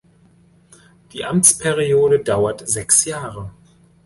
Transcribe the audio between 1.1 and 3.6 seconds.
Die Amtsperiode dauert sechs Jahre.